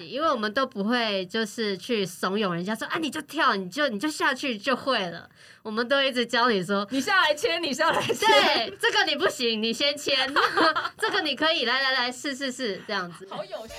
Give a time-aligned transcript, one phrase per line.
[0.00, 5.28] 因为我们都不会就是去怂恿人家说啊，你就跳，你就你就下去就会了。
[5.62, 8.16] 我们都一直教你说，你下来签，你下来签。
[8.16, 10.32] 对，这个你不行，你先签。
[10.96, 13.28] 这个你可以，来来来，试试试，这样子。
[13.28, 13.74] 好有效。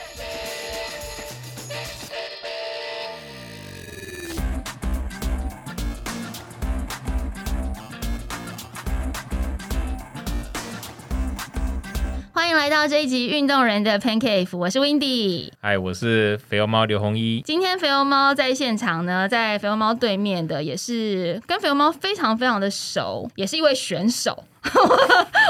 [12.44, 17.40] 欢迎来到这一集运动人的 Pancake，我是 Windy，嗨，我是肥油猫刘红一。
[17.40, 24.44] 今天肥油猫在现场呢，在肥油猫对面的也是跟肥油猫非常非常的熟，也是一位选手。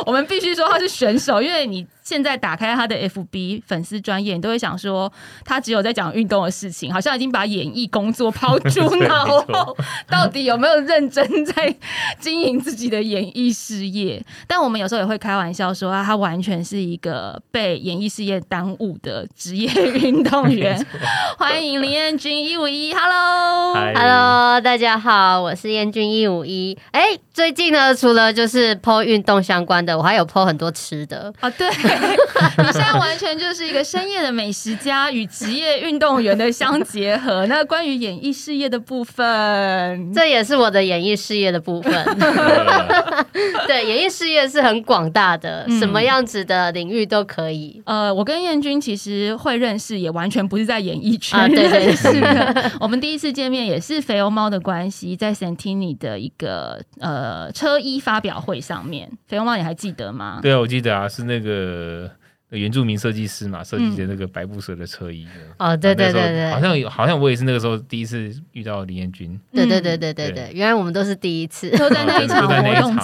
[0.06, 1.86] 我们必须说他是选手，因为你。
[2.04, 5.10] 现在打开他的 FB 粉丝专业，你都会想说
[5.46, 9.78] 他只有在讲运动的事情，好像已经把演艺工作抛诸脑后，
[10.12, 11.74] 到底有没有认真在
[12.20, 14.22] 经营自己的演艺事业？
[14.46, 20.86] 但我们有时候也会开玩笑说啊，他完全是一个被演艺事业耽误的职业运动员。
[21.40, 26.78] 欢迎林彦君一五一，Hello，Hello，大家好，我是彦君一五一。
[26.92, 31.68] 哎，最近呢，除了就是 PO 运动相关的，我还有 PO 很多吃的啊，对。
[31.70, 37.46] 你 现在完全就是一个深夜的美食家与职业运动员的相结合。
[37.48, 41.94] 那关于演艺事业的部分，这也是我的演艺事业的部分。
[43.68, 47.82] 对，演艺事业是很广大的，什么样子的领域都可以。
[47.86, 52.72] 呃，我跟燕君其实会认识，也完全不是在演艺圈认识的。
[52.80, 58.93] 我们第一次见面也是肥欧猫的关系，在 Santini 的一个呃车衣发表会上面。
[59.28, 60.40] 肥油猫，你还记得吗？
[60.42, 62.10] 对啊，我记得啊，是那个。
[62.10, 62.24] 呃。
[62.54, 65.26] 原住民设计师嘛，设计的那个白布蛇的车衣。
[65.58, 69.36] 哦，对对对对，好像有，好像我也是那个时候第一次遇到李彦君。
[69.52, 72.96] 对对对对对对，原来我们都是第一次，都在那一场 活动。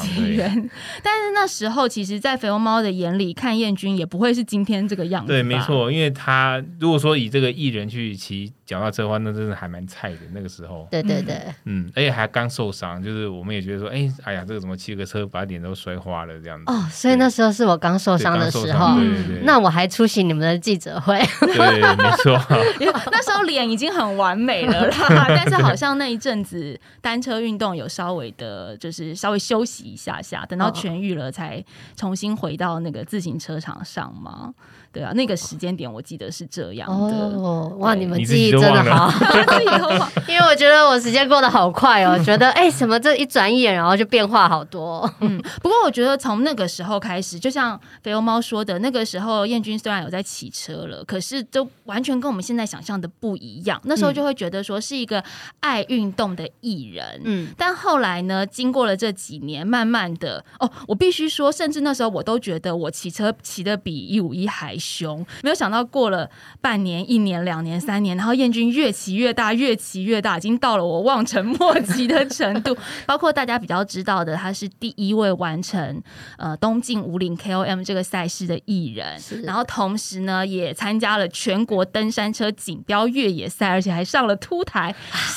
[1.02, 5.30] 但是那时候，其实，在肥猫猫的眼里，看彦君也不会是今天这个样子。
[5.30, 10.20] 对，没错，因为他如果说以这个艺人去骑脚踏车的话，那真的还蛮菜的。
[10.32, 16.72] 那个时候，对对对，嗯，而且还刚受伤，就是我们也觉得说，哎，哎呀，这个怎么骑个车把脸都摔花了这样子。
[16.72, 18.96] 哦，所以那时候是我刚受伤的时候，
[19.42, 20.20] 那我还出席。
[20.20, 22.38] 你们的记者会，对，没错。
[23.10, 31.64] 那时候脸已经很完美了啦， 但是好像那一阵子单车运动有稍微的，就是稍微休息一下下，等到痊愈了才
[31.96, 34.54] 重新回到那个自行车场上嘛。
[34.92, 36.96] 对啊，那个时间点我记得是这样的。
[37.40, 45.08] 哦，哇，你们记忆真的好，因为我觉得我时间过得好快哦，觉得哎，什么这一转眼，然后就变化好多。
[45.20, 53.80] 嗯，不过我觉得从那个时候开始，就像肥油猫说的，那个时候燕君虽然有在骑车了，可是都完全跟我们现在想象的不一样。
[53.84, 55.24] 那时候就会觉得说是一个
[55.60, 57.22] 爱运动的艺人。
[57.24, 64.76] 嗯，但后来呢，经过了这几年，慢慢的，哦，我必须说，甚至那时候我都觉得我骑车骑的比一五一还。
[64.80, 66.30] 凶，没有想到过了
[66.62, 72.76] 半年、一年、两年、三年，然后燕军越骑越大，越骑越大，已经到了我望尘莫及的程度。
[73.06, 76.02] 包括大家比较知道的，他是第一位完成
[76.38, 84.94] 呃东晋五岭 KOM 这个赛事的艺人，然后同时呢也参加了全国登山车锦标越野赛，而且还上了凸台，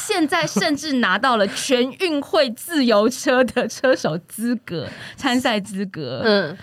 [0.07, 6.23] 现在甚至拿到了全运会自由车的车手资格、参赛资格。
[6.25, 6.59] 嗯。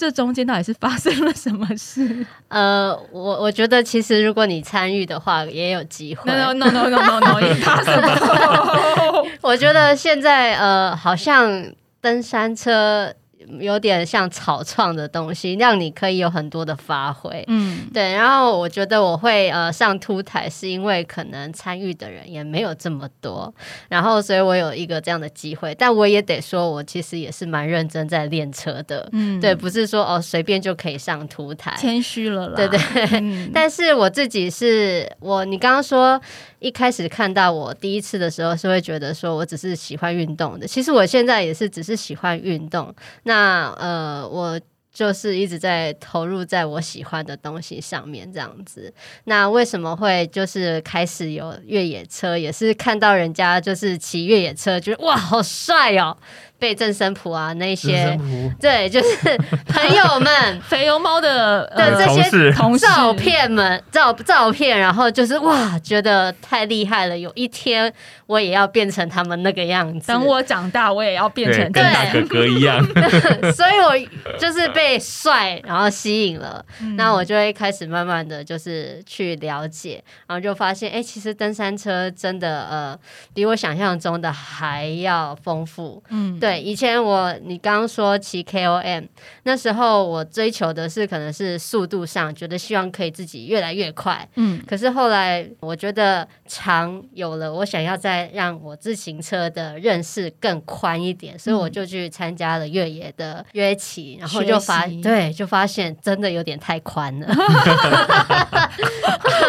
[0.00, 2.24] 这中间到底是发生了什么事？
[2.48, 6.32] 呃，我我觉得其实如果你参与的话，也有机会。
[6.32, 7.54] No no no no no no！
[7.56, 9.24] 发生了。
[9.42, 13.12] 我觉得现在呃，好像登山车。
[13.58, 17.44] 有点像草创的东西，让你可以有很多的发挥。
[17.48, 18.12] 嗯，对。
[18.12, 23.52] 然后我觉得我会呃上凸台，是因为可能参与的人也没有这么多，
[23.88, 25.74] 然后所以我有一个这样的机会。
[25.74, 29.08] 但我也得说，我其实也是蛮认真在练车的。
[29.12, 32.54] 嗯，对，不是说哦随便就可以上凸台，谦虚了啦。
[32.56, 32.80] 对对。
[33.52, 36.20] 但是我自己是我，你刚刚说。
[36.60, 40.66] 一开始看到我第一次的时候，是会觉得说我只是喜欢运动的。
[40.66, 42.94] 其实我现在也是只是喜欢运动。
[43.24, 44.60] 那呃，我
[44.92, 48.92] 就是一直在投入在我喜欢的东西上面这样子。
[49.24, 52.36] 那为什么会就是开始有越野车？
[52.36, 56.16] 也是看到人家就是骑越野车，觉得哇，好帅哦！
[56.60, 58.16] 被正生普啊那些，
[58.60, 67.18] 对，就是朋友们， 肥油猫的的这些照片们照照片，然后就是哇，觉得太厉害了。
[67.18, 67.92] 有一天
[68.30, 72.80] 我也要变成他们那个样子，等我长大我也要变成跟大哥哥一样。
[73.52, 82.96] 所以我就是被帅然后吸引了，那我就会开始慢慢的就是去了解，然后就发现哎，其实登山车真的呃
[83.34, 86.60] 比我想象中的还要丰富，嗯，对。
[86.60, 89.08] 以前我你刚刚说骑 KOM，
[89.42, 94.28] 那时候我追求的是可能是速度上，觉得希望可以自己越来越快。
[94.36, 107.26] 嗯，可是后来我觉得长有了，我想要再让我自行车的认识更宽一点，所以我就去参加了越野的约骑，然后就发对，就发现真的有点太宽了。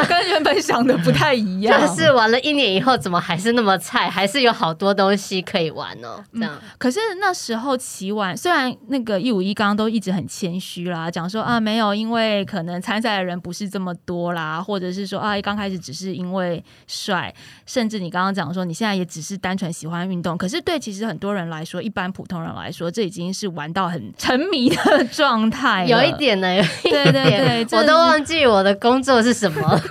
[0.07, 1.81] 跟原本想的不太一就样。
[1.95, 4.09] 是玩了一年以后，怎么还是那么菜？
[4.09, 6.23] 还是有好多东西可以玩哦。
[6.33, 17.33] 这样，可是那时候骑完，虽然那个一五一刚刚都一直很谦虚啦，讲说啊没有，因为可能参赛的人不是这么多啦，或者是说啊刚开始只是因为帅，
[17.65, 20.37] 甚至你刚刚讲说你现在也只是单纯喜欢运动。
[20.37, 29.81] 可是对其实很多人来说，一般普通人来说，这已经是玩到很沉迷的状态，有一点呢，有一对对对，我都忘记我的工作是什么。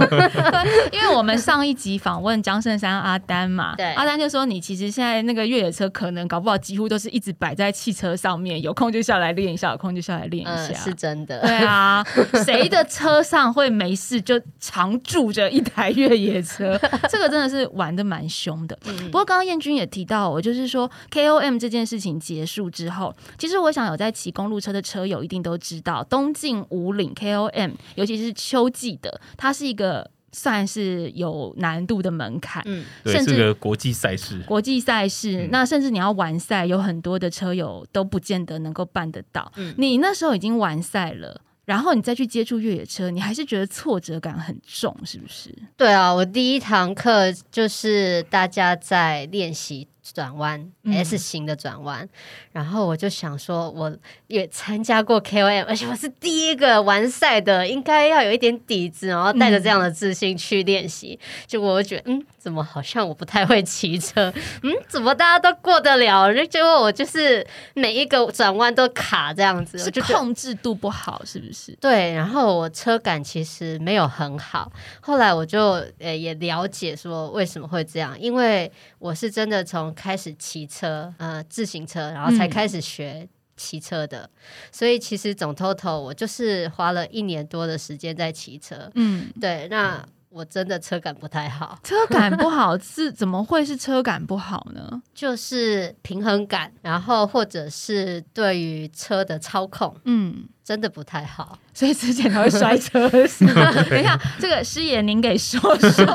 [0.92, 10.80] 因为我们上一集访问张胜山阿丹嘛，对阿丹就说你其实现在那个越野车可能搞不好几乎都是一直摆在汽车上面，有空就下来练一下，有空就下来练一嗯，下。
[10.80, 11.40] 是真的。
[11.40, 12.04] 对啊，
[12.44, 16.78] 谁的车上会没事就常住着一台越野车？
[17.08, 18.78] 这个真的是玩的蛮凶的。
[18.86, 32.62] 嗯不过刚刚燕君也提到，我就是说 KOM 这件事情结束之后，其实我想有在骑公路车的车友一定都知道，东进五岭 KOM，尤其是秋季的，它是一个算是有难度的门槛。
[32.66, 34.40] 嗯，对，甚至是个国际赛事。
[34.46, 39.50] 国际赛事，嗯那甚至你要完赛，有很多的车友都不见得能够办得到。
[39.56, 41.40] 嗯你那时候已经完赛了，
[41.70, 45.54] 然后你再去接触越野车，你还是觉得挫折感很重，是不是？
[45.76, 52.08] 对啊，我第一堂课就是大家在练习转弯、嗯 S 型的转弯，
[52.50, 53.96] 然后我就想说，我
[54.26, 61.16] 也参加过 KOM，而且我是第一个完赛的，应该要有一点底子，然后带着这样的自信去练习。
[61.46, 64.32] 结果我就觉得，嗯，怎么好像我不太会骑车？
[64.64, 66.32] 嗯，怎么大家都过得了？
[66.34, 71.76] 就结果我就是每一个转弯都卡这样子，我是控制度不好，是不是？
[71.80, 83.28] 对，然后我车感其实没有很好，后来我就呃也了解说为什么会这样，因为我是真的从开始骑车，呃自行车，然后才嗯开始学。
[83.62, 84.30] 骑车的，
[84.72, 88.90] 所以其实总 total 我就是花了一年多的时间在骑车。
[88.94, 95.02] 嗯，对，那我真的车感不太好，车感不好是怎么会是车感不好呢？
[95.12, 100.48] 就是平衡感，然后或者是对于车的操控，嗯。
[100.62, 101.58] 真的不太好。
[101.74, 103.44] 所以之前才会摔车是？
[103.90, 106.06] 等一下，这个师爷您给说说，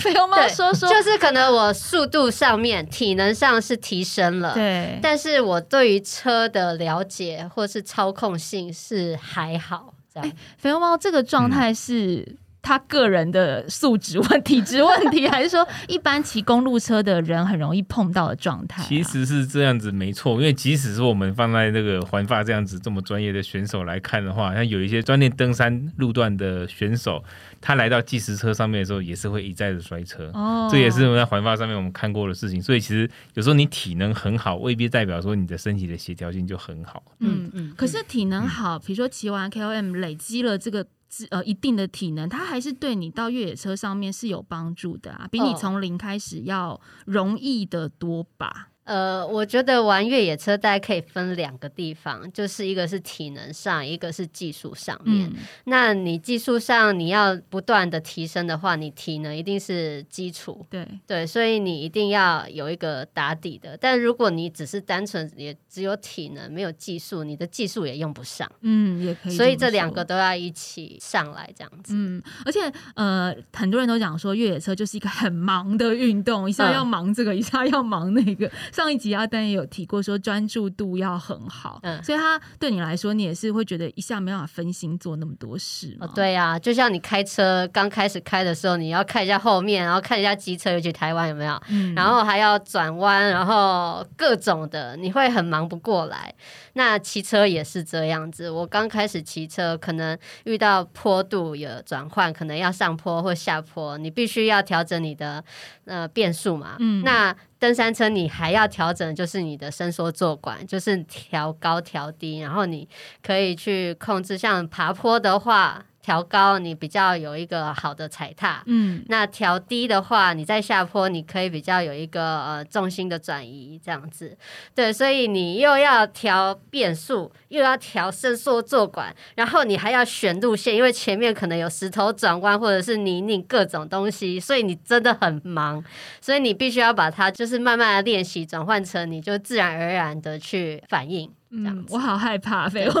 [0.00, 10.30] 肥油猫对说说，就是可能我速度上面、体能上是提升了，对，但是我对于车的了解或是操控性是还好，这样。
[10.58, 12.36] 肥油猫这个状态是。
[12.66, 18.86] 他个人的素质问题、 体质问题，还是说一般骑公路车的人很容易碰到的状态、啊？
[18.88, 20.32] 其实是这样子，没错。
[20.34, 27.22] 因为即使是我们放在那个环法这样子这么专业的选手来看的话，像有一些专业登山路段的选手，
[27.60, 30.28] 他来到计时车上面的时候，也是会一再的摔车。
[30.34, 32.60] 哦，这也是我们在环法上面我们看过的事情。
[32.60, 37.00] 所以其实有时候你体能很好，未必代表说你的身体的协调性就很好。
[37.20, 40.90] 嗯嗯可是体能好，比如说骑完 KOM 累积了这个自
[41.30, 48.68] 呃一定的体能，它还是对你到越野车上面是有帮助的啊，比你哦从零开始要容易的多吧？
[48.86, 55.28] 呃，我觉得玩越野车大概可以分两个地方，就是一个是体能上，一个是技术上面。
[55.28, 55.34] 嗯，
[55.64, 63.76] 那你技术上你要不断的提升的话，你体能一定是基础，对，对，所以你一定要有一个打底的。
[63.76, 69.36] 但如果你只是单纯也只有体能没有技术，你的技术也用不上，嗯，也可以。
[69.36, 70.06] 所以这两个。
[70.06, 71.92] 都要一起上来，这样子。
[71.92, 72.60] 嗯，而且
[72.94, 78.48] 呃，很多人都讲说越野车就是一个很忙的运动，一下嗯要忙这个，一下要忙那个。
[78.76, 86.06] 上一集阿丹也有提过说专注度要很好，嗯所以他对你来说，你也是会觉得一下没办法分心做那么多事吗？
[86.06, 96.34] 哦，对呀、就像你开车刚开始开的时候，你要看一下后面，然后看一下机车，尤其台湾有没有，嗯然后还要转弯，然后各种的，你会很忙不过来。
[96.74, 105.42] 那骑车也是这样子，我刚开始骑车，可能遇到坡度有转换，可能要上坡或下坡，你必须要调整你的
[105.86, 106.76] 呃变速嘛。
[106.78, 112.88] 嗯那登山车你还要调整，就是你的伸缩坐管，就是调高调低，然后你
[113.22, 115.84] 可以去控制，像爬坡的话。
[116.06, 118.62] 调高，你比较有一个好的踩踏。
[118.66, 124.38] 嗯，那调低的话，你在下坡你可以比较有一个呃重心的转移，这样子。
[124.72, 135.84] 对，所以你又要调变速，又要调伸缩坐管，然后你还要选路线，因为前面可能有石头转弯或者是泥泞各种东西，所以你真的很忙。
[136.20, 141.28] 所以你必须要把它就是慢慢的练习，转换成你就自然而然的去反应。
[141.50, 142.94] 这样嗯，我好害怕飞龙，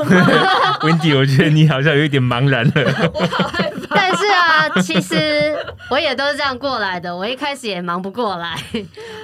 [0.82, 2.72] Wendy，我觉得你好像有一点茫然了。
[3.14, 3.96] 我好害怕。
[4.08, 5.58] 但是啊，其实
[5.90, 7.14] 我也都是这样过来的。
[7.14, 8.56] 我一开始也忙不过来，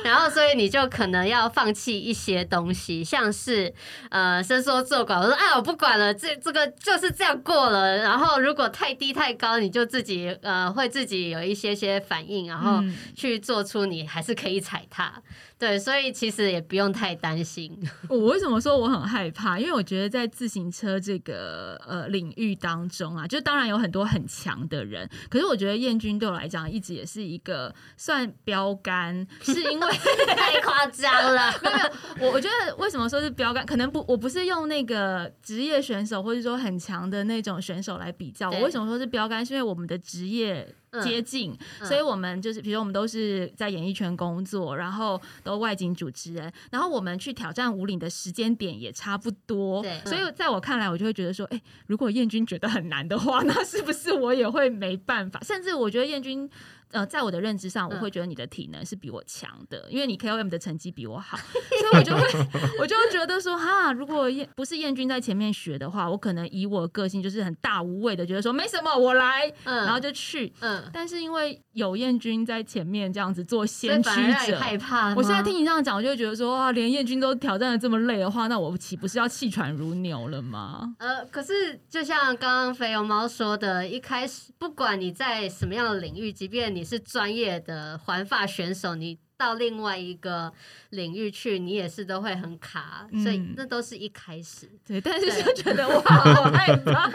[0.02, 3.72] 然后所以你就可能要放弃一些东西，像是
[4.10, 7.98] 呃伸缩坐管，我说哎我不管了，这这个就是这样过了。
[7.98, 15.22] 然后如果太低太高，你就自己呃会自己有一些些反应，然后嗯去做出你还是可以踩踏。
[15.58, 17.78] 对，所以其实也不用太担心。
[18.08, 19.60] 我为什么说我很害怕？
[19.60, 29.86] 因为我觉得在自行车这个呃领域当中啊，就当然有很多很强的人，可是我觉得燕君对我来讲一直也是一个算标杆， 是因为
[30.34, 33.64] 太夸张了， 没有没有，我我觉得为什么说是标杆？
[33.66, 38.50] 可能不，我不是用那个职业选手或者说很强的那种选手来比较。
[38.50, 39.44] 我为什么说是标杆？
[39.44, 50.00] 是因为我们的职业接近，嗯所以我们就是，比如说我们都是在演艺圈工作，然后都外景主持人，然后我们去挑战五岭的时间点也差不多对。
[50.04, 55.40] 所以在我看来，我就会觉得说，哎、如果燕军觉得很难的话， 那是不是我也会没办法？
[55.42, 56.50] 甚至我觉得燕军。
[56.92, 62.22] 呃，在我的认知上，我嗯会觉得你的体能是比我强的，因为你 KOM 的成绩比我好，所以我就会
[62.80, 70.52] 我就会觉得说，哈，如果燕不是燕君在前面学的话，我可能以我个性就是很大无畏的，觉得说没什么，我来，嗯然后就去。
[70.60, 74.10] 嗯，但是因为有燕君在前面这样子做先驱
[74.46, 75.14] 者，害怕。
[75.14, 80.94] 我现在听你这样讲，我就会觉得说，哇，连燕君都挑战的这么累的话，那我岂不是要气喘如牛了吗？
[80.98, 90.52] 呃，可是就像刚刚肥油猫说的，一开始不管你在什么样的领域，即便你是专业的环发选手，你到另外一个
[90.90, 94.70] 领域去，你也是都会很卡，所以嗯那都是一开始。
[94.86, 96.00] 对，但是就觉得哇，
[96.34, 97.10] 好害怕。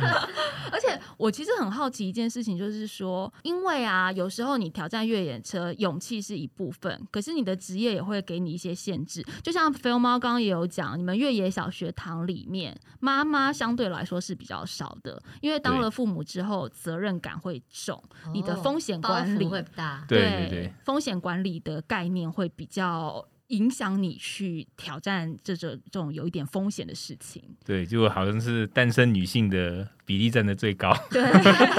[0.72, 9.24] 而且我其实很好奇一件事情，就是说，因为啊，有时候你挑战越野车，勇气是一部分，可是你的职业也会给你一些限制。
[9.42, 18.00] 就像肥猫刚刚也有讲，你们越野小学堂里面，妈妈相对来说是比较少的，因为当了父母之后，责任感会重，
[18.32, 20.04] 你的哦风险管理袱会大。
[20.08, 27.42] 对对对，风险管理的的概念会比较影响你去挑战这种这种有一点风险的事情。
[27.64, 30.92] 对，就好像是单身女性的比例占的最高。
[31.08, 31.22] 对，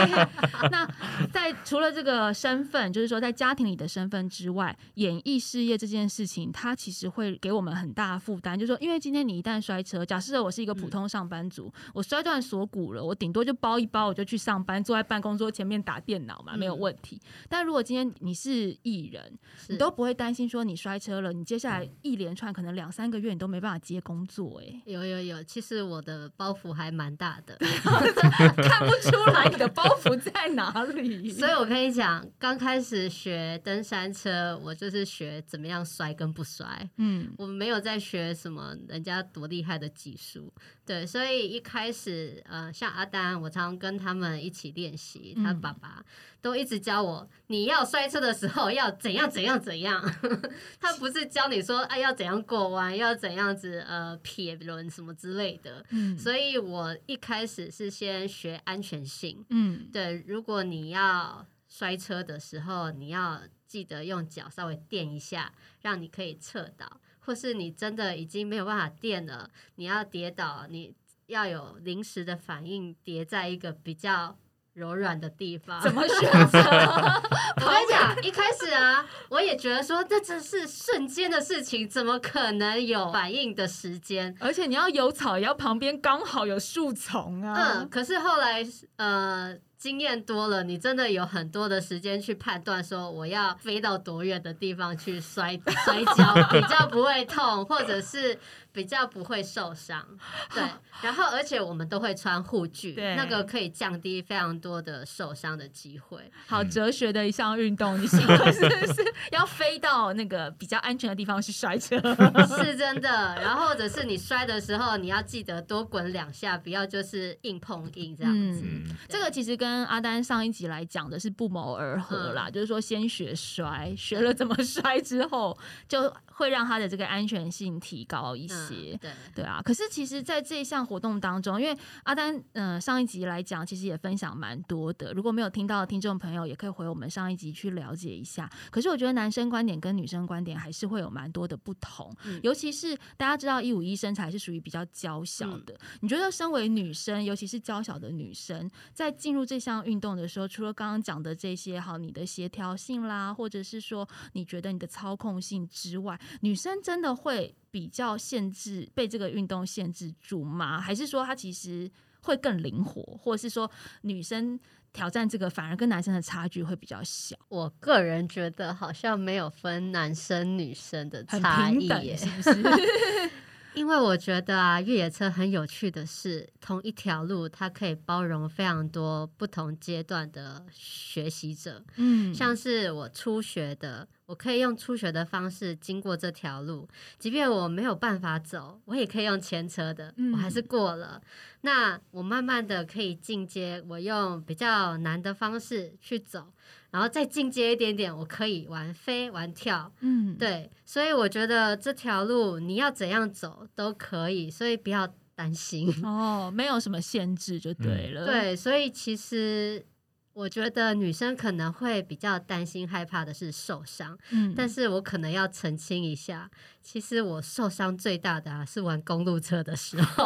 [0.72, 0.90] 那
[1.34, 8.58] 在除了这个身份，就是说在家庭里的身份之外，演艺事业这件事情，它其实会给我们很大的负担。
[8.58, 17.20] 就是说，因为今天你一旦摔车，假设我是一个普通上班族，我摔断锁骨了，我顶多就包一包，我就去上班，坐在办公桌前面打电脑嘛，没有问题。
[17.50, 27.58] 但如果今天你是艺人，你都不会担心说你摔车了，你接下来一连串可能两三个月你都没办法接工作、欸，有有有，其实我的包袱还蛮大的，
[28.62, 31.30] 看不出来你的包袱在哪里。
[31.34, 36.90] 所以我跟你讲，刚开始学登山车，我就是学怎么样摔跟不摔。
[36.98, 40.54] 嗯，我没有在学什么人家多厉害的技术，
[40.86, 46.04] 对，所以一开始呃，像阿丹，我常常跟他们一起练习，他嗯爸爸
[46.42, 50.02] 都一直教我，你要摔车的时候要怎样怎样怎样，
[50.80, 56.18] 他不是教你说哎要怎样过弯，要怎样子呃撇轮什么之类的，嗯。
[56.18, 59.90] 所以我一开始是先学安全性，嗯。
[59.92, 70.94] 对，如果你要摔车的时候，你要记得用脚稍微垫一下，让你可以侧倒，或是你真的已经没有办法垫了，你要跌倒，你
[71.28, 74.38] 要有临时的反应，跌在一个比较
[74.74, 75.82] 柔软的地方。
[75.82, 76.60] 怎么选择？
[76.60, 84.36] 我跟你讲，一开始啊，我也觉得说这只是瞬间的事情，怎么可能有反应的时间？
[84.40, 87.80] 而且你要有草，也要旁边刚好有树丛啊。
[87.80, 98.38] 嗯，可是后来呃，经验多了，你真的有很多的时间去判断说我要飞到多远的地方去摔 摔跤，比较不会痛，或者是
[98.72, 100.06] 比较不会受伤。
[100.54, 100.64] 对，
[101.02, 106.32] 然后而且我们都会穿护具，对那个可以降低非常多的受伤的机会。
[106.48, 111.98] 好哲学的一项运动，你是不是 要飞到那个比较安全的地方去摔车？
[112.64, 113.10] 是真的，
[113.42, 118.64] 然后或者是你摔的时候，你要记得多滚两下，不要就是硬碰硬这样子。
[119.10, 128.61] 这个其实跟阿丹上一集来讲的是不谋而合啦，就是说先学摔，学了怎么摔之后，就会让他的这个安全性提高一些。
[128.68, 128.98] 些。
[128.98, 135.14] 对，对啊，可是其实，在这一项活动当中，因为阿丹，嗯、上一集来讲，其实也分享蛮多的。
[135.14, 138.50] 如果没有听到的听众朋友，也可以回我们上一集去了解一下。
[138.70, 145.78] 可是我觉得男生观点跟女生观点还是会有蛮多的不同，嗯尤其是大家知道一五一身材是属于比较娇小的。
[146.00, 160.80] 你觉得身为女生，尤其是娇小的女生，在进入这项运动的时候，除了刚刚讲的这些，好，你的协调性啦，或者是说你觉得你的操控性之外，女生真的会比较限制被这个运动限制住吗？
[160.80, 161.90] 还是说它其实
[162.22, 164.60] 会更灵活，或者是说女生
[164.94, 172.52] 挑战这个反而跟男生的差距会比较小，我个人觉得好像没有分男生女生的差异耶，是不是？
[173.74, 182.34] 因为我觉得啊，越野车很有趣的是，同一条路它可以包容非常多不同阶段的学习者，嗯。
[182.34, 186.88] 像是我初学的，我可以用初学的方式经过这条路，
[187.18, 191.22] 即便我没有办法走，我也可以用前车的，嗯我还是过了。
[191.62, 196.52] 那我慢慢的可以进阶，我用比较难的方式去走，
[196.92, 205.90] 然后再进阶一点点，我可以玩飞玩跳，嗯，对，所以我觉得这条路你要怎样走都可以，所以不要担心。
[206.04, 209.86] 哦，没有什么限制就对了。，对，所以其实
[210.34, 216.50] 我觉得女生可能会比较担心害怕的是受伤，嗯但是我可能要澄清一下，
[216.82, 220.26] 其实我受伤最大的啊是玩公路车的时候。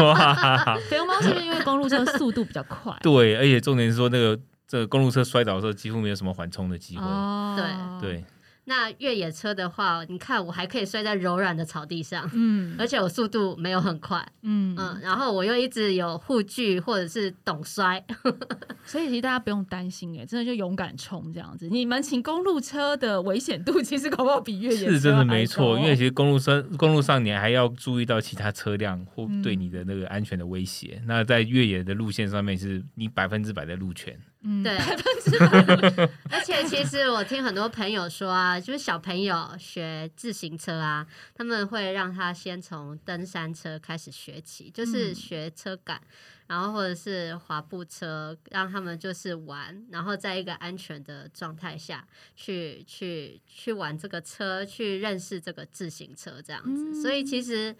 [0.00, 2.96] 哇， 肥龙猫是不是因为公路车速度比较快？
[3.02, 7.04] 对，而且重点是说那个这个公路车摔倒的时候，几乎没有什么缓冲的机会。
[7.04, 8.24] 哦，对，
[8.66, 12.28] 那越野车的话，你看我还可以摔在柔软的草地上。
[12.32, 18.02] 嗯而且我速度没有很快，嗯嗯，然后我又一直有护具或者是懂摔，
[18.86, 21.68] 所以其实大家不用担心，哎，真的就勇敢冲这样子。
[21.68, 31.02] 你们骑公路车的危险度其实搞不好比越野车是真的还没错，因为其实公路车公路上你还要注意到其他车辆或嗯对你的那个安全的威胁。
[31.06, 34.18] 那在越野的路线上面，是你百分之百的路权。
[34.46, 46.00] 嗯对百分之百而且其实我听很多朋友说啊，就是小朋友学自行车啊，他们会让他先从登山车开始学起，就是嗯学车感，
[46.46, 56.90] 然后或者是滑步车，让他们就是玩，然后在一个安全的状态下去去去玩这个车，去认识这个自行车这样子。
[56.90, 57.74] 嗯所以其实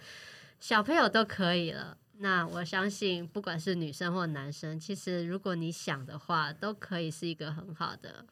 [0.61, 1.99] 小朋友都可以了。
[2.19, 8.25] 那我相信，不管是女生或男生，其实如果你想的话，都可以是一个很好的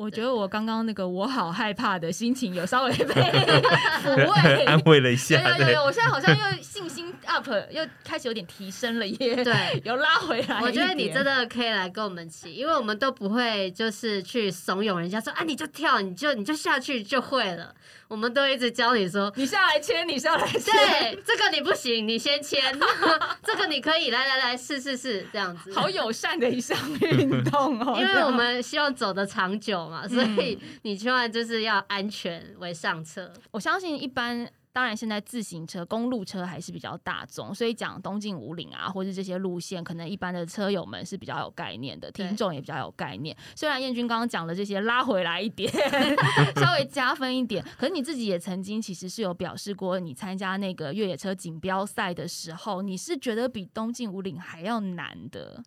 [0.00, 3.04] 我觉得我刚刚那个我好害怕的心情有稍微被
[4.02, 9.82] 抚慰，安慰了一有下，对有有有，我现在好像又信心 up， 又开始有点提升了耶，对。
[9.84, 10.62] 有拉回来。
[10.62, 17.74] 我觉得你真的可以来跟我们起，因为我们都不会就是去怂恿人家说啊，你就跳，你就你就下去就会了。
[18.08, 22.60] 我们都一直教你说，你下来签，你下来签，对，这个你不行，你先签，
[23.44, 25.72] 这个你可以，来来来，试试试，这样子。
[25.72, 33.32] 好友善的一项运动哦，因为我们希望走得长久嘛，所以 你千万就是要安全为上策。
[33.50, 34.50] 我相信一般。
[34.72, 43.36] 当然，现在自行车、公路车还是比较大众，所以讲东进五岭啊，或是这些路线，可能一般的车友们是比较有概念的，听众也比较有概念。
[43.56, 45.68] 虽然燕军刚刚讲的这些，拉回来一点，
[46.54, 55.60] 稍微加分一点，可是你自己也曾经其实是有表示过，你参加那个越野车锦标赛的时候，你是觉得比东进五岭还要难的。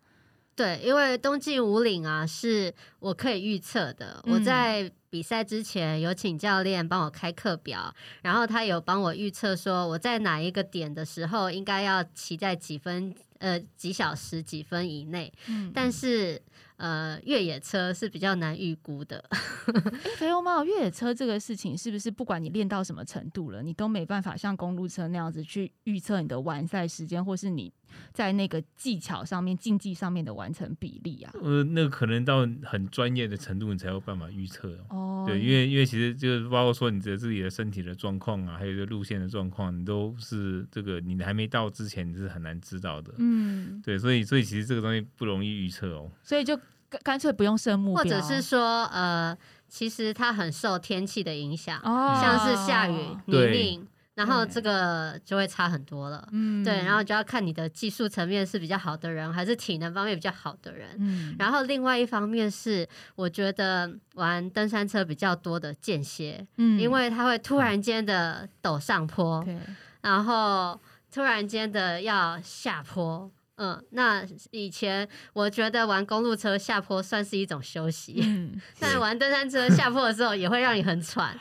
[0.55, 4.21] 对，因为冬季五岭啊，是我可以预测的。
[4.25, 15.31] 嗯我在比赛之前有请教练帮我开课表，然后他有帮我预测说我在哪一个点的时候应该要骑在几分呃几小时几分以内。
[15.47, 16.41] 嗯，但是
[16.77, 19.23] 呃越野车是比较难预估的。
[19.29, 27.71] 哎，肥肉猫越野车这个事情，是不是不管你练到什么程度了，你都没办法像公路车那样子去预测你的完赛时间，或是你
[28.11, 31.31] 在那个技巧上面、竞技上面的完成比例啊？
[31.41, 34.97] 呃，那个可能到很专业的程度，你才有办法预测哦。
[34.97, 43.13] 哦，对，因为因为其实就是包括说你的自己的身体的状况啊，还有这路线的状况，你都是这个你还没到之前你是很难知道的。
[43.17, 46.11] 嗯，对，所以所以其实这个东西不容易预测哦。
[46.23, 46.59] 所以就
[46.93, 49.35] 干干脆不用设目标，或者是说，呃，
[49.67, 56.27] 其实它很受天气的影响，哦，像是下雨、泥泞，然后这个就会差很多了。
[56.31, 60.89] 嗯，对，然后就要看你的技术层面是比较好的人，还是体能方面比较好的人。
[60.99, 69.57] 嗯，然后另外一方面是，我觉得玩登山车比较多的间歇，嗯因为它会突然间的陡上坡，对，
[70.01, 70.79] 然后
[71.11, 81.37] 突然间的要下坡，嗯，那以前我觉得玩公路车下坡算是一种休息，嗯， 但玩登山车下坡的时候也会让你很喘，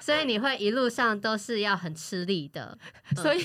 [0.00, 2.76] 所以你会一路上都是要很吃力的。
[3.16, 3.44] 所以。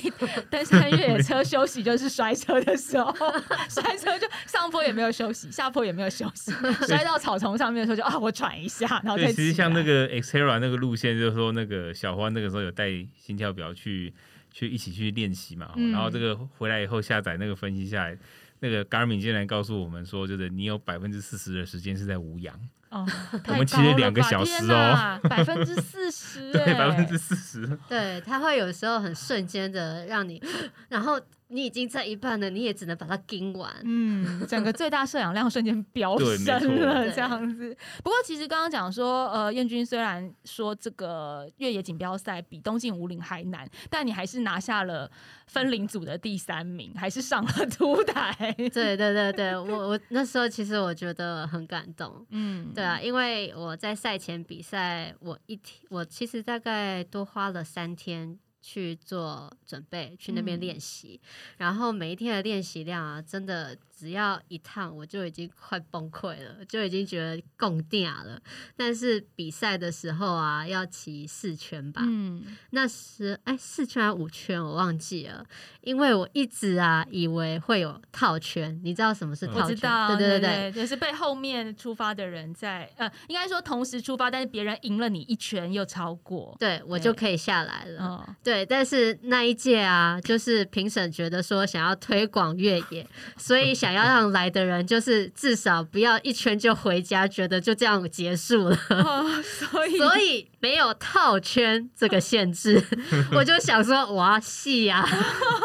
[0.49, 3.13] 登山越野车休息就是摔车的时候，
[3.69, 6.51] 摔车就上坡也没有休息，下坡也没有休息，
[6.87, 14.13] 摔到草丛上面的时候就啊我喘一下，然后再对，其实像那个 Xterra 那个路线，就是说那个小花那个时候有带心跳表去
[14.51, 15.91] 去一起去练习嘛，嗯。
[15.91, 18.17] 然后这个回来以后下载那个分析下来，
[18.59, 22.53] 那个 Garmin 竟然告诉我们说，就是你有百分之四十的时间是在无氧，
[22.89, 23.07] 哦，
[23.47, 30.41] 我们骑了两个小时哦， 百分之四十，对，百分之四十，对，它会有时候很瞬间的让你，
[30.89, 31.19] 然后
[31.51, 33.71] 你已经在一半了，你也只能把它盯完。
[33.83, 37.75] 嗯，整个最大摄氧量瞬间飙升了，这样子。
[38.03, 45.09] 不过其实刚刚讲说，呃，燕军虽然说这个越野锦标赛比东进五岭还难，但你还是拿下了
[45.47, 48.33] 分龄组的第三名，还是上了 凸台。
[48.57, 52.25] 对对对对，我我那时候其实我觉得很感动。
[52.29, 61.19] 嗯，对啊，因为我在赛前比赛，我一天我其实大概多花了三天去做准备，去那边嗯练习。
[61.57, 68.41] 然后每一天的练习量啊，真的只要一趟我就已经快崩溃了，就已经觉得共电了。
[68.75, 75.45] 但是比赛的时候啊，要骑四圈吧，嗯，那时哎四圈还是五圈我忘记了，
[75.81, 79.63] 因为我一直啊以为会有套圈，你知道什么是嗯套圈？
[79.63, 86.55] 我知道，对对对，就是被后面出发的人在呃，应该说同时出发，但是别人赢了你一圈又超过。
[86.59, 88.25] 对我就可以下来了。
[88.27, 102.83] 嗯，对，但是那一届啊，就是评审觉得说想要推广越野，所以想要让来的人就是至少不要一圈就回家，觉得就这样结束了，哦 所以所以没有套圈这个限制。
[103.31, 105.07] 我就想说，我要细呀，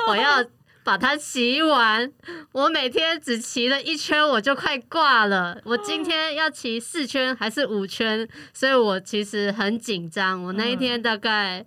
[0.07, 0.45] 我要。
[0.85, 2.13] 把它骑完，
[2.53, 5.61] 我每天只骑了一圈，我就快挂了。
[5.65, 10.41] 我今天要骑四圈还是五圈，所以我其实很紧张。
[10.45, 11.67] 我那一天大概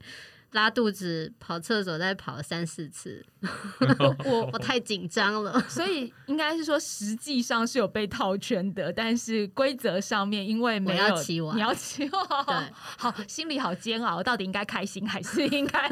[0.51, 3.25] 拉肚子、跑厕所，再跑三四次，
[4.25, 5.59] 我我太紧张了。
[5.69, 15.89] 所以应该是说，实际上是有被套圈的，但是规则上面因为没有你要骑完，对好，心里好煎熬，到底应该开心还是应该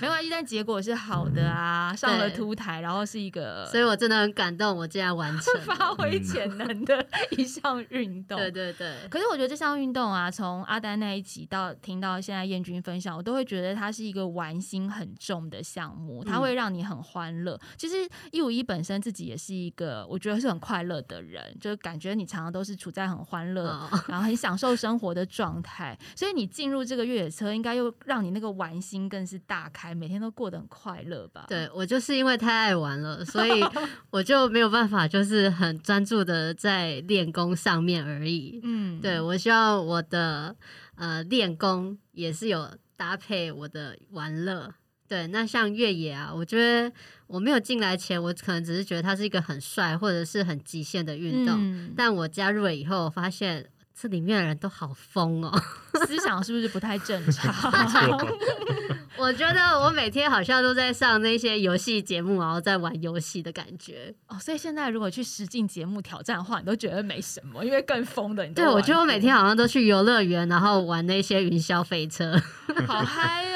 [0.00, 0.30] 没关系？
[0.30, 5.86] 但结果是好的啊，上了对凸台，然后是一个所以我真的很感动，我竟然完成发。
[5.96, 8.36] 挥潜能的一项运动。
[8.38, 17.60] 对对对，可是我觉得这项运动啊，从阿丹那一集到听到现在燕君分享，我都会觉得它是一个玩心很重的项目，它嗯会让你很欢乐。
[17.76, 17.94] 其实
[18.32, 25.96] 一五一本身自己也是一个我觉得是很快乐的人，就是感觉你常常都是处在很欢乐，哦然后很享受生活的状态。
[26.16, 31.44] 所以你进入这个越野车，应该又让你那个玩心更是大开，每天都过得很快乐吧？
[31.48, 33.62] 对我就是因为太爱玩了，所以
[34.10, 38.60] 我就没有办法，就是很专注的在练功上面而已。
[38.62, 40.54] 嗯，对我希望我的
[40.96, 44.74] 呃练功也是有搭配我的玩乐。
[45.08, 46.92] 对，那像越野啊，我觉得
[47.28, 55.62] 我没有进来前，我可能只是觉得它是一个很帅或者是很极限的运动，嗯但我加入了以后，我发现这里面的人都好疯哦。
[56.06, 57.50] 思想是不是不太正常？
[59.16, 64.14] 我觉得我每天好像都在上那些游戏节目，然后在玩游戏的感觉。
[64.28, 72.38] 哦，所以现在如果去实境节目挑战的话，你都觉得没什么，因为更疯的你对，我觉得我每天好像都去游乐园，然后玩那些云霄飞车。
[72.86, 73.54] 好嗨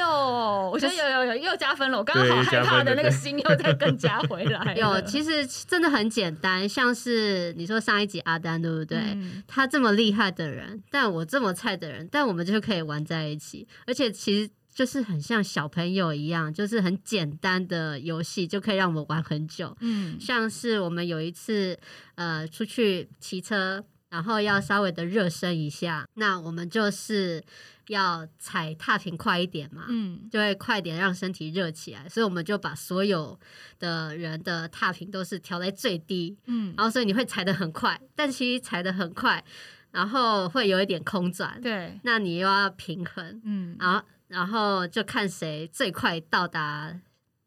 [0.71, 4.75] 我觉得有有有又加分了，我刚刚好害怕的那个心又再更加回来。
[4.79, 8.97] 有，其实真的很简单，像是你说上一集阿丹对不对？
[8.97, 14.49] 嗯他这么厉害的人，但我这么菜的人，但我们就可以玩在一起，而且其实。
[14.73, 19.75] 就是很像小朋友一样，就是很简单的游戏就可以让我们玩很久。
[19.81, 21.77] 嗯像是我们有一次
[22.15, 27.41] 呃出去骑车，然后要稍微的热身一下，那我们就是
[27.87, 33.39] 要踩踏平快一点嘛，嗯就会快点让身体热起来，所以我们就把所有
[33.79, 39.43] 的人的踏频都是调在最低，嗯，然后所以你会踩得很快，但其实踩得很快，
[39.91, 46.99] 然后会有一点空转，对，那你又要平衡，嗯然后然后就看谁最快到达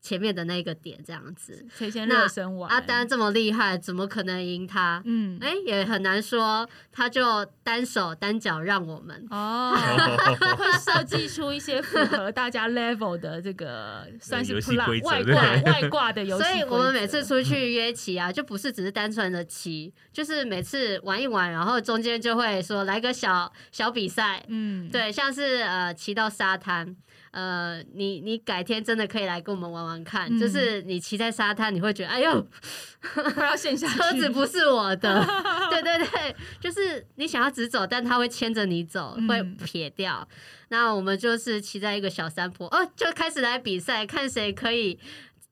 [0.05, 1.67] 前面的那个点，这样子。
[1.75, 2.71] 谁先那热身完？
[2.71, 5.01] 阿丹这么厉害，怎么可能赢他？
[5.07, 9.27] 嗯哎、也很难说，他就单手单脚让我们。
[9.31, 9.75] 哦，
[10.59, 16.45] 会设计出一些符合大家 level 的这个 算是游戏 plan- 规则外对挂外挂的游戏。
[16.45, 26.95] 所以我们每次出去约骑啊，就不是只是单纯的骑，就是每次玩一玩，然后中间就会说来个小小比赛，嗯，对，像是呃骑到沙滩，
[27.35, 30.39] 呃，你你改天真的可以来跟我们玩玩看，嗯。
[30.39, 32.47] 就是你骑在沙滩，你会觉得哎呦，
[33.35, 35.27] 快要陷下去，车子不是我的，
[35.69, 39.27] 对对对，就是你想要直走，但他会牵着你走，嗯。
[39.27, 40.27] 会撇掉。
[40.69, 44.97] 那我们就是骑在一个小山坡，哦，就开始来比赛，看谁可以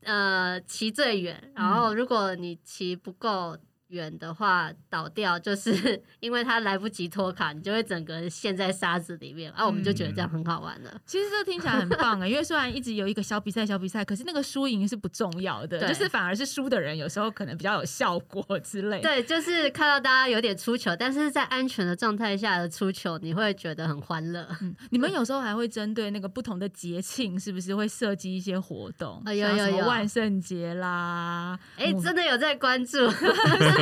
[0.05, 1.51] 呃骑最远。
[1.57, 3.57] 然后如果你骑不够。
[3.93, 9.53] 远的话倒掉，就是 因为他来不及脱卡，你就会整个陷在沙子里面。
[9.53, 11.01] 啊，我们就觉得这样很好玩了。
[11.07, 19.03] 其实这听起来很棒啊，因为虽然一直有一个小比赛、小比赛，可是那个输赢是不重要的，就是反而是输的人有时候可能比较有效果 之类的。
[19.03, 24.47] 对，就是看到大家有点出糗，但是在安全的状态下的出糗，你会觉得很欢乐。
[24.63, 29.23] 嗯，你们有时候还会针对那个不同的节庆，是不是会设计一些活动？
[29.25, 31.59] 啊有有有万圣节啦。
[31.77, 32.99] 哎、母真的有在关注，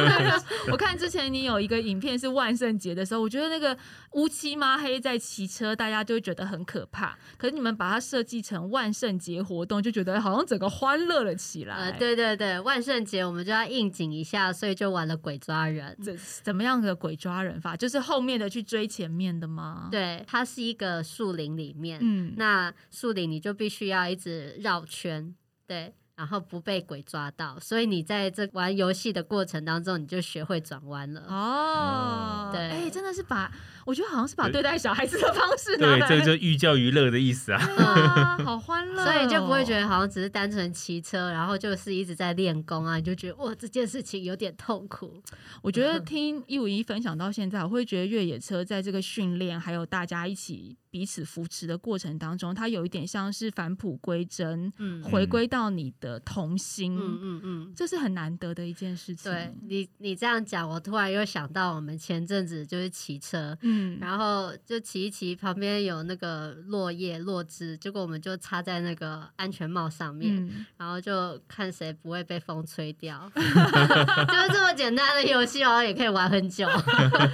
[0.72, 3.76] 我看之前你有一个影片是万圣节的时候，我觉得那个
[4.12, 7.18] 乌漆抹黑在骑车，大家就会觉得很可怕。
[7.36, 11.74] 可是你们把它设计成万圣节活动，就觉得好像整个欢乐了起来。
[11.74, 15.96] 呃，，对对对，万圣节我们就要应景一下，所以就玩了鬼抓人。
[16.02, 17.76] 这怎么样的鬼抓人法？
[17.76, 25.34] 就是后面的去追前面的吗？，对，它是一个树林里面，嗯，那树林你就必须要一直绕圈，
[25.66, 31.22] 对，然后不被鬼抓到，所以你在这玩游戏的过程当中，你就学会转弯了。
[31.26, 33.50] 哦，对哎、真的是把，
[33.86, 37.58] 我觉得好像是把对待小孩子的方式拿对，来，这就寓教于乐的意思啊。
[37.78, 45.22] 啊， 好欢乐哦、所以就不会觉得好像只是单纯骑车，然后就是一直在练功啊，你就觉得哇这件事情有点痛苦。
[45.62, 57.72] 我觉得 听一五一分享到现在，我会觉得越野车在这个训练还有大家一起彼此扶持的过程当中，它有一点像是返璞归真，嗯回归到你的童心，嗯嗯嗯。
[57.76, 59.30] 这是很难得的一件事情。
[59.30, 76.66] 对你，你这样讲，我突然又想到我们前阵子就是骑车，嗯，然后就骑一骑，旁边有那个落叶落枝，结果我们就插在那个安全帽上面，嗯，然后就看谁不会被风吹掉， 就是这么简单的游戏，好像也可以玩很久。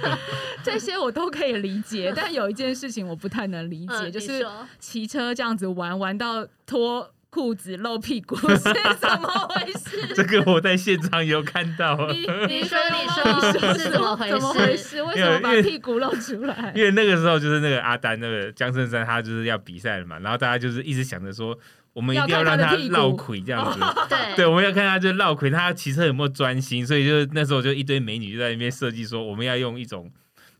[0.63, 10.13] 这些我都可以理解，但有一件事情我不太能理解，嗯就是说骑车这样子玩玩到脱裤子露屁股 是怎么回事？
[10.15, 14.83] 这个我在现场有看到，你你说你说说是怎么回怎么回事？
[14.97, 15.03] 事？
[15.03, 16.71] 为什么把屁股露出来？
[16.75, 21.55] 因为那个时候就是那个阿丹，那个江胜山，他就是要比赛了嘛，然后大家就是一直想着说，
[21.93, 23.79] 我们一定要让他绕魁这样子。
[24.09, 30.09] 对对，我们要看他就绕魁，他骑车有没有专心，所以就那时候就一堆美女就在那边设计说，我们要用一种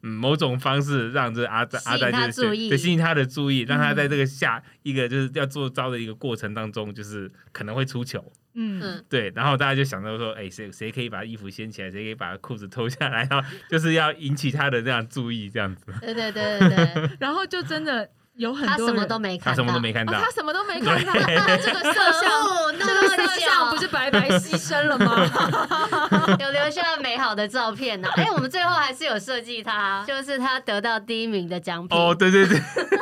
[0.08, 8.24] 嗯某种方式让这阿呆阿呆就是注意对吸引他的注意，让他在这个下一个就是要做招的一个过程当中，就是可能会出糗。
[8.60, 15.84] 嗯，嗯，对，然后大家就想到说，哎、谁谁可以把衣服掀起来，谁可以把裤子脱下来，然后就是要引起他的这样注意，这样子。
[16.02, 22.32] 对对对对对，然后就真的有很多他什么都没看到，他什么都没看哦，到，他什么都没看到， 那这个摄 像。
[22.32, 25.28] 哦，这个摄像不是白白牺牲了吗？
[26.40, 31.98] 有留下美好的照片呢、哎、我们最后还是有设计他，就是他得到第一名的奖品。
[31.98, 32.60] 哦，对对对，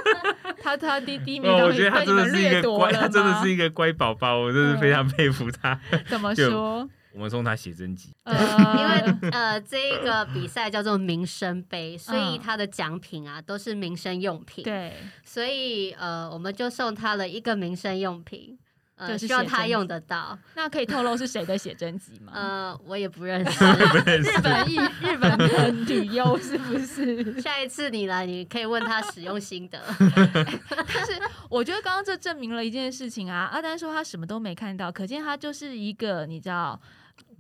[0.61, 5.79] 他他第第一名哦，我觉得他真的是一个乖，掠夺他真的是一一个乖宝宝，我真的是非常佩服他。
[6.07, 6.87] 怎么说？
[7.13, 14.91] 我们送他写真集，因呃，为呃，这一个比赛叫做民生杯，所以嗯它的奖品啊都是民生用品。，对，
[15.23, 18.59] 所以呃，我们就送他了一个民生用品，
[18.97, 20.37] 呃，就是希望他用得到。
[20.55, 22.31] 那可以透露是谁的写真集吗？
[22.35, 23.65] 呃， 我也不认识。
[23.65, 27.41] 日本艺 日本的女优是不是？
[27.41, 29.81] 下一次你来，你可以问他使用心得。
[29.99, 36.79] 但是我觉得刚刚这证明了一件事情啊，阿丹说他什么都没看到，可见他就是一个你知道。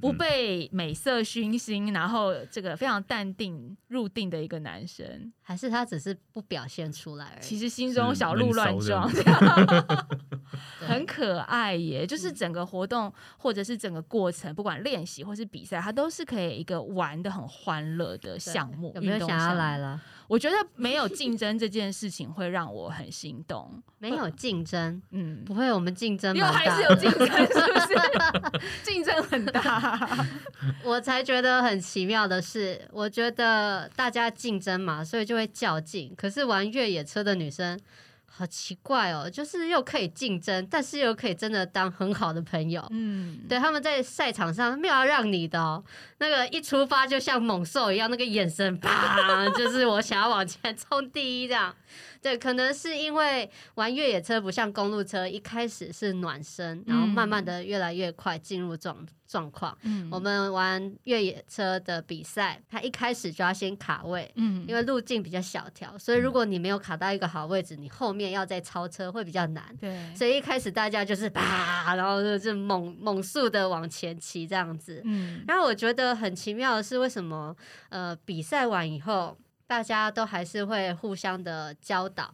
[0.05, 7.41] 不被美色熏心，然后这个非常淡定入定的一个男生，还是他只是不表现出来而已。
[7.41, 10.07] 其实心中小鹿乱撞，这 样
[10.79, 12.05] 很可爱耶。
[12.05, 18.91] 就是整个活动或者是整个过程，不管练习或是比赛，他都是可以一个玩的很欢乐的对项目。
[18.95, 19.99] 有没有想要来了？
[20.27, 23.81] 我觉得没有竞争这件事情会让我很心动。
[23.99, 28.61] 没有竞争，嗯，不会，我们竞争因为还是有竞争，是不是？
[28.83, 29.94] 竞争很大。
[30.83, 36.13] 我才觉得很奇妙的是，我觉得大家竞争嘛，所以就会较劲。
[36.17, 37.79] 可是玩越野车的女生
[38.25, 42.85] 好奇怪哦，就是又可以竞争，但是又可以真的当很好的朋友。
[42.91, 45.81] 嗯，对，他们在赛场上没有要让你的哦，
[46.17, 51.73] 那个一出发就像猛兽一样，那个眼神啪，就是我想要往前冲第一这样。
[52.21, 59.77] 对，可能是因为玩越野车不像公路车，一开始是暖身，然后慢慢的越来越快进入状状况。
[59.83, 69.63] 嗯我们玩越野车的比赛，它一开始就要先卡位，嗯因为路径比较小条，所以如果你没有卡到一个好位置，你后面面要再超车会比较难。
[69.77, 75.01] 对，所以一开始大家就是啪，然后就是猛猛速的往前骑这样子。
[75.03, 77.53] 嗯，然后我觉得很奇妙的是，为什么
[77.89, 82.33] 呃比赛完以后，大家都还是会互相的教导，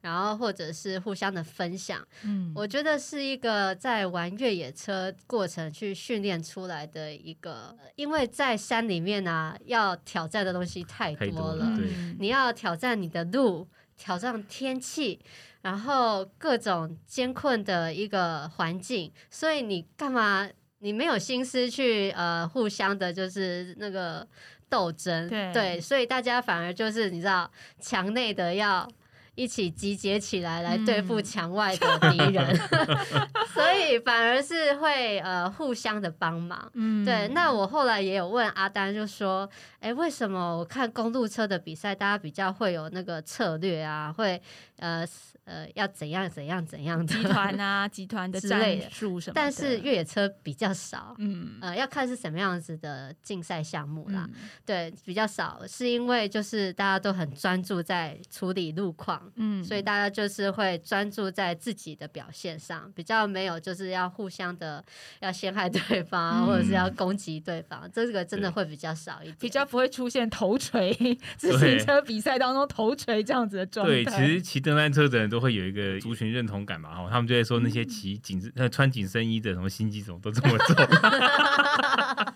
[0.00, 2.06] 然后或者是互相的分享。
[2.24, 11.78] 嗯，我觉得是一个在玩越野车过程去训练出来的一个，因为在山里面啊，要挑战的东西太太多多了。
[12.18, 15.20] 你要挑战你的路，挑战天气，
[15.60, 20.48] 然后各种艰困的一个环境，所以你干嘛？
[20.84, 24.26] 你没有心思去呃互相的，就是那个
[24.72, 25.78] 斗争，对。
[25.78, 28.88] 所以大家反而就是你知道，墙内的要
[29.34, 32.56] 一起集结起来来对付嗯墙外的敌人，
[33.52, 36.70] 所以反而是会呃互相的帮忙。
[36.72, 37.04] 嗯。
[37.04, 39.48] 对，那我后来也有问阿丹，就说，
[39.80, 44.40] 哎，为什么我看公路车的比赛，大家比较会有那个策略啊，会
[44.78, 45.06] 呃
[45.44, 51.14] 呃要怎样怎样怎样的集团啊，集团的战之类的术什么的，但是越野车比较少。
[51.18, 64.84] 嗯呃，要看是什么样子的竞赛项目啦，嗯对，比较少，是因为就是大家都很专注在处理路况，嗯所以大家就是会专注在自己的表现上，比较没有就是要互相的
[65.20, 69.36] 要陷害对方，嗯或者是要攻击对方，这个真的会比较少一点。
[69.40, 70.92] 比较不会出现头锤
[71.36, 73.92] 自行车比赛当中头锤这样子的状态。
[73.92, 78.38] 对，其实骑登山车的人都会有一个族群认同感嘛，哈，他们就会说那些骑紧
[78.70, 82.31] 穿紧身衣的什么心机怎么都这么重，这 样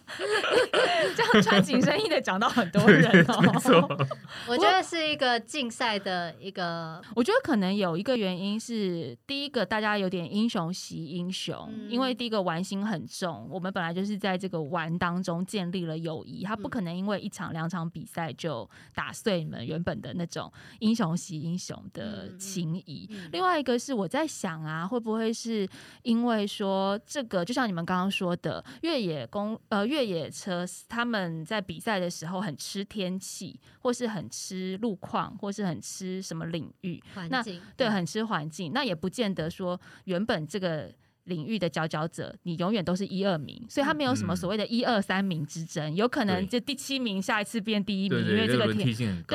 [1.42, 3.60] 穿紧身衣的讲到很多人没哦。
[3.60, 4.06] 错，
[4.48, 23.08] 我觉得是一个竞赛的一个，我觉得可能有一个原因是，第一个大家有点英雄惜英雄，嗯因为第一个玩心很重，我们本来就是在这个玩当中建立了友谊，他不可能因为一场两场比赛就打碎你们原本的那种英雄惜英雄的情谊。
[23.10, 25.66] 嗯另外一个是我在想啊，会不会是
[26.02, 38.72] 因为说这个，就像你们刚刚说的，越野公呃越野车他们在比赛的时候很吃天气，或是很吃路况，或是很吃什么领域，那环境，对，很吃环境。
[38.72, 40.92] 那也不见得说原本这个。
[41.26, 48.74] 领域的佼佼者，你永远都是一二名，所以他没有什么嗯所谓的一二三名之争，有可能就第七名下一次变第一名，因为这个对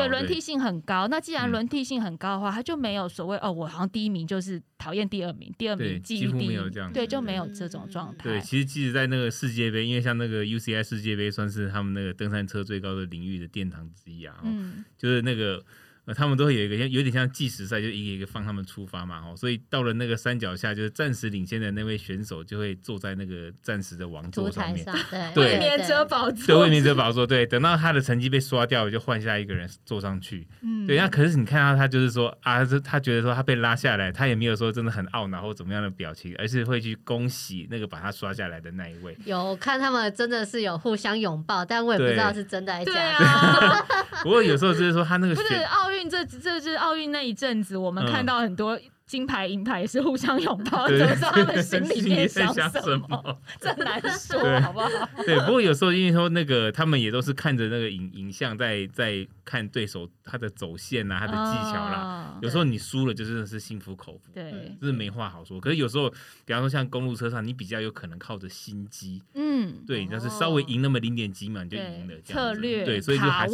[0.07, 1.07] 轮替性很高。
[1.07, 8.23] 那既然嗯轮替性很高的话，他就没有所谓哦，我好像第一名就是讨厌第二名，第二名几乎名忌第一名没有这样，对，就没有嗯这种状态。
[8.23, 15.63] 对，其实即使在那个世界杯，因为像那个 UCI 世界杯算是他们那个登山车最高的领域的殿堂之一啊，哦嗯，就是那个。
[16.11, 39.15] 呃，他们都会有一个像有点像计时赛，就一个一个放他们出发嘛，哦，所以到了那个山脚下，就是暂时领先的那位选手就会坐在那个暂时的王座上面，台上，对对卫冕者宝对，座，卫冕者宝座，对，等到他的成绩被刷掉了，就换下一个人坐上去，嗯对，那可是你看到他就是说啊，这他觉得说他被拉下来，他也没有说真的很懊恼或怎么样的表情，而是会去恭喜那个把他刷下来的那一位。
[39.25, 43.25] 有看他们真的是有互相拥抱，但我也不知道是真的还是假的。
[43.25, 43.85] 啊，
[44.23, 48.11] 不过有时候就是说他那个不是选，奥运这这就是奥运那一阵子，我们嗯。
[48.11, 48.79] 看到很多
[49.11, 53.07] 金牌银牌也是互相拥抱，对怎么知道他们心里面在想想什什么？
[53.09, 53.37] 么？
[53.59, 54.87] 这难说，对好不好？
[55.25, 61.91] 对，不过有时候因为说那个他们也都是看着那个影影像在在看对手他的走线啊、他的技巧啦。
[61.91, 65.59] 啦有时候你输了就真的是心服口服，对，就是没话好说。
[65.59, 66.09] 可是有时候，
[66.45, 73.53] 比方说像公路车上，你比较有可能靠着心机，嗯，对，但是稍微赢那么零点几秒你就赢了，，这样子策略对，所以就还是，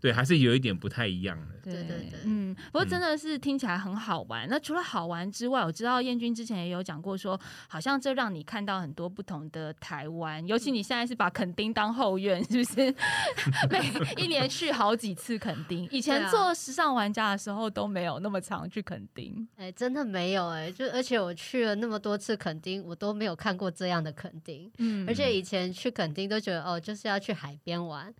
[0.00, 1.54] 对，还是有一点不太一样的。
[1.62, 4.46] 对对对嗯，不过真的是听起来很好玩。
[4.48, 10.46] 那除了好玩之外，我知道燕君之前也有讲过说好像这让你看到很多不同的台湾。
[10.46, 12.94] 尤其你现在是把垦丁当后院，是不是？
[13.70, 15.88] 每一年去好几次垦丁。
[15.90, 19.48] 以前做时尚玩家的时候都没有那么常去垦丁。
[19.56, 24.70] 哎、真的没有哎、就而且我去了那么多次垦丁，我都没有看过这样的垦丁。
[24.78, 28.12] 嗯而且以前去垦丁都觉得哦，就是要去海边玩，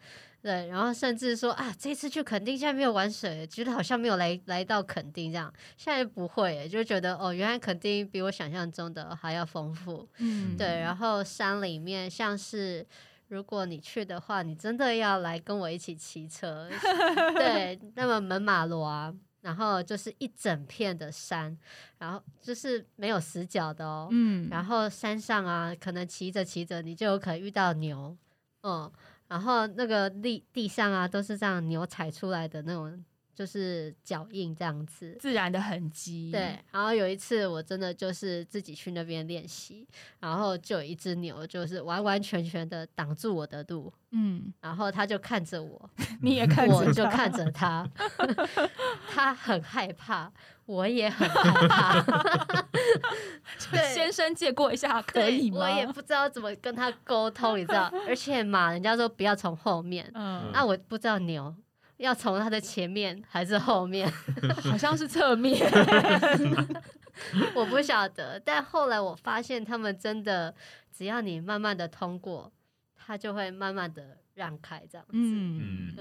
[0.44, 5.50] 对，然后甚至说啊，这次去垦丁现在没有玩水，觉得好像没有来来到垦丁这样。
[5.78, 10.06] 现在不会耶，就觉得哦，原来垦丁比我想象中的还要丰富。
[10.18, 12.86] 嗯对，然后山里面像是。
[13.28, 16.68] 如果你去的话，你真的要来跟我一起骑车。
[17.34, 21.56] 对，那么门马罗啊，然后就是一整片的山，
[21.98, 24.08] 然后就是没有死角的哦。
[24.10, 28.14] 嗯然后山上啊，可能骑着骑着，你就有可能遇到牛，
[28.62, 28.92] 嗯，
[29.28, 35.16] 然后那个地地上啊，都是这样牛踩出来的那种就是脚印这样子。
[35.20, 36.30] 自然的痕迹。
[36.30, 39.86] 对，然后有一次我真的就是自己去那边练习，
[40.20, 45.90] 然后就有一只牛就是完完全全的挡住我的路，嗯，然后他就看着我，
[46.22, 47.88] 你也看着我就看着 他，
[49.10, 50.32] 他很害怕，
[50.66, 52.02] 我也很害怕，
[53.70, 55.58] 对先生借过一下可以吗？
[55.60, 61.54] 我也不知道怎么跟他沟通，你知道，而且马人家说不要从后面，嗯，那、我不知道牛。
[61.98, 64.10] 要从他的前面还是后面，
[64.62, 65.58] 好像是侧面。
[67.54, 68.40] 我不晓得。
[68.40, 70.54] 但后来我发现，他们真的
[70.92, 72.52] 只要你慢慢的通过，
[72.96, 75.12] 他就会慢慢的让开，这样子。
[75.12, 75.94] 嗯，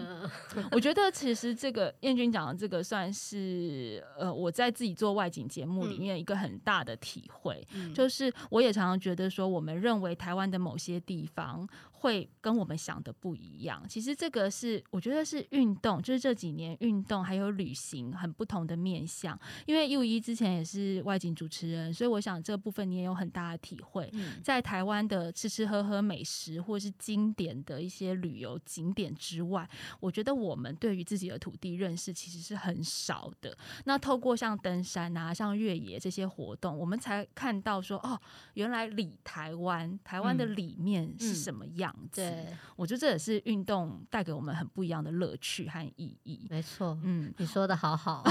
[0.71, 11.67] 我觉得其实这个燕君讲的这个算是呃我在自己做外景节目里面一个很大的体会，嗯就是我也常常觉得说，我们认为台湾的某些地方
[12.03, 13.81] 会跟我们想的不一样。
[13.87, 19.39] 其实这个是我觉得是运动，就是这几年运动还有旅行很不同的面向。
[19.65, 24.09] 因为一五一之前也是外景主持人，所以我想这部分你也有很大的体会。
[24.13, 29.67] 嗯在台湾的吃吃喝喝美食，或是经典的一些旅游景点之外，
[30.01, 33.57] 我觉得我们对于自己的土地认识其实是很少的。
[33.85, 38.19] 那透过像登山啊、像越野这些活动，我们才看到说，哦，
[38.55, 42.21] 原来里台湾，台湾的里面是什么样子。
[42.21, 46.47] 对，我觉得这也是运动带给我们很不一样的乐趣和意义。
[46.49, 46.97] 没错。
[47.03, 48.23] 嗯，你说的好好，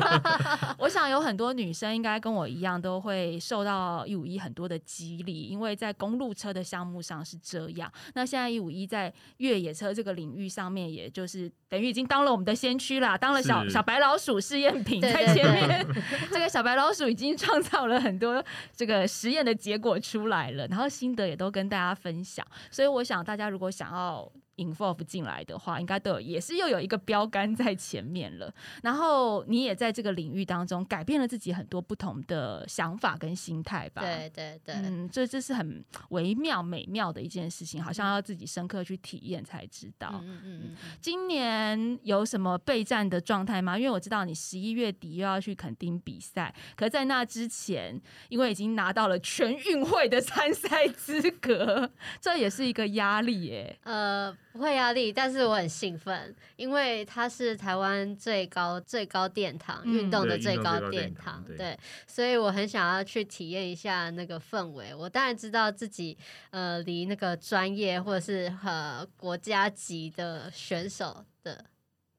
[0.78, 7.90] 我想有很多女生应该跟我一样，都会受到一五一很多的激励，因为在公路车的项目上是这样。
[8.14, 15.86] 那现在一五一在越野车这个领域上面，也就是等于已经当了我们的先驱啦，当了小小白老鼠试验品， 对在对对前面
[16.30, 18.42] 这个小白老鼠已经创造了很多
[18.74, 22.46] 这个实验的结果出来了，然后心得也都跟大家分享。
[22.70, 24.30] 所以我想大家如果想要
[24.60, 28.52] involve 进来的话，应该都有也是又有一个标杆在前面了。
[28.82, 34.02] 然后你也在这个领域当中改变了自己很多不同的想法跟心态吧。。
[34.02, 40.10] 对对对，嗯，这这是很微妙美妙的一件事情，好像要自己深刻去体验才知道。
[40.22, 43.78] 嗯嗯嗯嗯，今年有什么备战的状态吗？
[43.78, 51.90] 因为我知道你十一月底又要去垦丁比赛，可在那之前，因为已经拿到了全运会的参赛资格，
[52.20, 53.78] 这也是一个压力耶。
[53.84, 64.94] 呃，不会压力，但是我很兴奋，因为它是台湾最高最高殿堂，嗯运动的最高殿殿堂，堂对对，所以我很想要去体验一下那个氛围。
[64.94, 66.16] 我当然知道自己
[66.50, 71.64] 呃离那个专业或者是呃国家级的选手的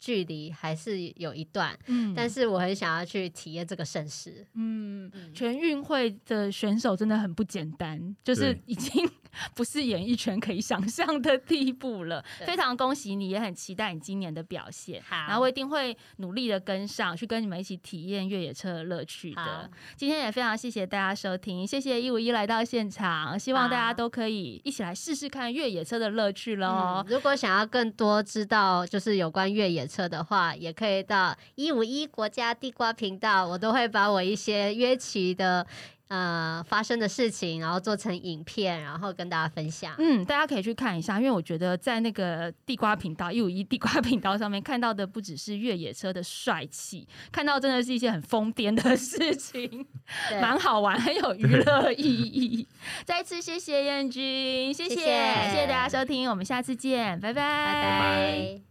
[0.01, 4.45] 距离还是有一段，嗯但是我很想要去体验这个盛世。
[4.55, 9.07] 嗯，嗯全运会的选手真的很不简单，就是已经
[9.53, 12.25] 不是演艺圈可以想象的地步了。
[12.45, 15.01] 非常恭喜你，也很期待你今年的表现。
[15.07, 19.69] 好然后我一定会努力的跟上去，跟你们一起体验越野车的乐趣的。
[19.95, 27.05] 今天也非常谢谢大家收听，谢谢一五一来到现场，希望大家都可以一起来试试看越野车的乐趣喽嗯。
[27.07, 35.65] 如果想要更多知道就是有关越野车的话，也可以到一五一国家地瓜频道，我都会把我一些约骑的
[36.07, 39.93] 呃发生的事情，然后做成影片，然后跟大家分享。
[39.97, 49.85] 嗯，大家可以去看一下，因为我觉得在那个地瓜频道一五一地瓜频道上面看到的不只是越野车的帅气，看到真的是一些很疯癫的事情，
[50.29, 52.67] 对蛮好玩，很有娱乐意义。
[53.05, 58.70] 再次谢谢燕君，谢谢谢谢谢谢大家收听，我们下次见，拜拜拜拜。